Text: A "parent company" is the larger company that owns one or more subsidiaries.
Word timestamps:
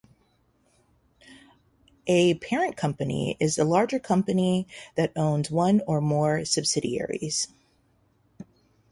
A 2.07 2.33
"parent 2.33 2.75
company" 2.75 3.37
is 3.39 3.55
the 3.57 3.63
larger 3.63 3.99
company 3.99 4.67
that 4.95 5.15
owns 5.15 5.51
one 5.51 5.83
or 5.85 6.01
more 6.01 6.43
subsidiaries. 6.43 7.47